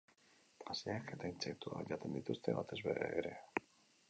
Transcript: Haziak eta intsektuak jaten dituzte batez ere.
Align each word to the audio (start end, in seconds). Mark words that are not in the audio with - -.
Haziak 0.73 1.11
eta 1.17 1.29
intsektuak 1.33 1.93
jaten 1.93 2.17
dituzte 2.19 2.57
batez 2.61 2.81
ere. 2.97 3.37